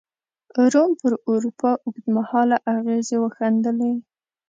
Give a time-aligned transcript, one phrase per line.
[0.73, 3.93] روم پر اروپا اوږد مهاله اغېزې وښندلې.